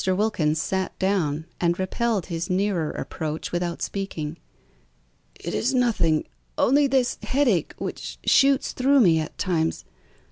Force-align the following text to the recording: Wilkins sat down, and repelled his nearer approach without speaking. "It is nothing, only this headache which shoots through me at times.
Wilkins 0.03 0.59
sat 0.59 0.97
down, 0.97 1.45
and 1.59 1.77
repelled 1.77 2.25
his 2.25 2.49
nearer 2.49 2.89
approach 2.89 3.51
without 3.51 3.83
speaking. 3.83 4.37
"It 5.35 5.53
is 5.53 5.75
nothing, 5.75 6.23
only 6.57 6.87
this 6.87 7.19
headache 7.21 7.75
which 7.77 8.17
shoots 8.25 8.71
through 8.71 9.01
me 9.01 9.19
at 9.19 9.37
times. 9.37 9.85